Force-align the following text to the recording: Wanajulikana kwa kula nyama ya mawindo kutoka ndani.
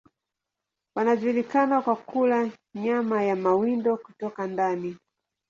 Wanajulikana 0.95 1.81
kwa 1.81 1.95
kula 1.95 2.49
nyama 2.75 3.23
ya 3.23 3.35
mawindo 3.35 3.97
kutoka 3.97 4.47
ndani. 4.47 4.97